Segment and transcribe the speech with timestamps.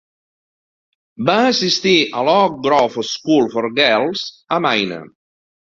[1.29, 5.05] Va assistir a l'Oak Grove School for Girls a Maine.